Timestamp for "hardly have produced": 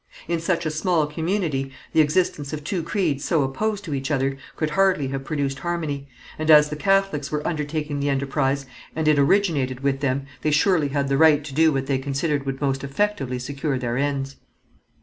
4.71-5.59